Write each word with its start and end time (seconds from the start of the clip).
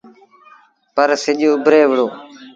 پر 0.95 1.09
سڄ 1.23 1.39
اُڀري 1.51 1.81
وُهڙو۔ 1.89 2.07